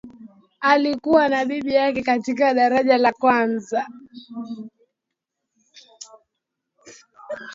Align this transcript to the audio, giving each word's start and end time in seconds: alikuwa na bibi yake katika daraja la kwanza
alikuwa 0.59 1.27
na 1.29 1.45
bibi 1.45 1.73
yake 1.73 2.01
katika 2.03 2.53
daraja 2.53 2.97
la 2.97 3.11
kwanza 3.11 3.87